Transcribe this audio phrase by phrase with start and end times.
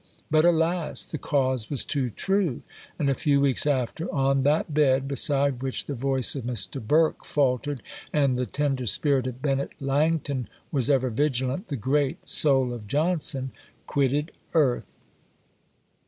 [0.31, 1.05] But, alas!
[1.05, 2.63] the cause was too true;
[2.97, 6.81] and, a few weeks after, on that bed, beside which the voice of Mr.
[6.81, 12.73] Burke faltered, and the tender spirit of Benett Langton was ever vigilant, the great soul
[12.73, 13.51] of Johnson
[13.85, 14.97] quitted earth.